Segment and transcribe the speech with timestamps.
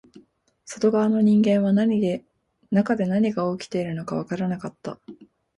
[0.65, 1.73] 外側の人間は
[2.71, 4.99] 中で何が起きているのかわからなかった